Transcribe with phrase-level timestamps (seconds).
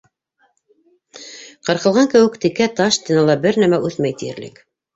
[1.69, 4.63] Ҡырҡылған кеүек текә таш стенала бер нәмә үҫмәй тиерлек.